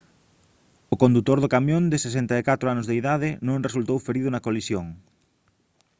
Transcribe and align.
o 0.93 0.95
condutor 1.03 1.37
do 1.41 1.51
camión 1.55 1.83
de 1.91 1.97
64 2.05 2.65
anos 2.73 2.87
de 2.87 2.95
idade 3.01 3.29
non 3.47 3.65
resultou 3.67 4.03
ferido 4.07 4.29
na 4.31 4.43
colisión 4.47 4.85